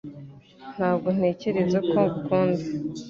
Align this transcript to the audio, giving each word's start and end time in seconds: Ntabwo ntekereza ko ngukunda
Ntabwo 0.75 1.07
ntekereza 1.17 1.79
ko 1.89 1.97
ngukunda 2.05 2.63